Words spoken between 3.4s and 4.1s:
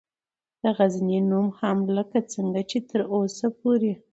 پورې